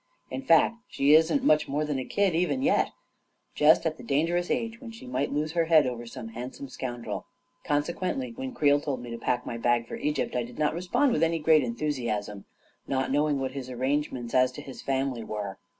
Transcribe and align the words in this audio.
In 0.31 0.41
21 0.41 0.47
22 0.47 0.47
A 0.47 0.47
KING 0.47 0.47
IN 0.47 0.47
BABYLON 0.47 0.71
fact, 0.71 0.95
she 0.95 1.13
isn't 1.33 1.47
much 1.47 1.67
more 1.67 1.85
than 1.85 1.99
a 1.99 2.05
kid, 2.05 2.33
even 2.33 2.61
yet! 2.63 2.89
Just 3.53 3.85
at 3.85 3.97
the 3.97 4.03
dangerous 4.03 4.49
age 4.49 4.81
when 4.81 4.89
she 4.89 5.05
might 5.05 5.31
lose 5.31 5.51
her 5.51 5.65
head 5.65 5.85
over 5.85 6.07
some 6.07 6.29
handsome 6.29 6.69
scoundrel. 6.69 7.27
Consequently, 7.63 8.31
when 8.31 8.51
Creel 8.55 8.81
told 8.81 9.03
me 9.03 9.11
to 9.11 9.19
pack 9.19 9.45
my 9.45 9.57
bag 9.59 9.87
for 9.87 9.97
Egypt, 9.97 10.35
I 10.35 10.41
did 10.41 10.57
not 10.57 10.73
respond 10.73 11.11
with 11.11 11.21
any 11.21 11.37
great 11.37 11.61
enthusiasm, 11.63 12.45
not 12.87 13.11
knowing 13.11 13.39
what 13.39 13.51
his 13.51 13.69
arrangements 13.69 14.33
as 14.33 14.51
to 14.53 14.63
his 14.63 14.81
family 14.81 15.23
were. 15.23 15.59